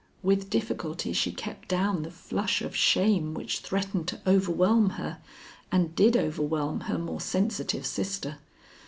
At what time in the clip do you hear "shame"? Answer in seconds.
2.75-3.35